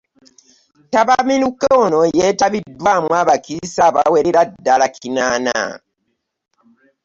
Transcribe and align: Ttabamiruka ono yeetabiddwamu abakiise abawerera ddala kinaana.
Ttabamiruka 0.85 1.67
ono 1.83 1.99
yeetabiddwamu 2.17 3.09
abakiise 3.21 3.79
abawerera 3.89 4.41
ddala 4.51 4.85
kinaana. 4.95 5.59